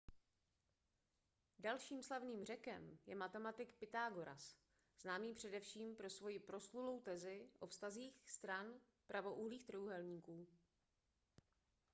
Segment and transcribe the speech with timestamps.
[1.59, 4.55] dalším slavným řekem je matematik pythagoras
[5.01, 10.47] známý především pro svoji proslulou tezi o vztazích stran pravoúhlých trojúhelníků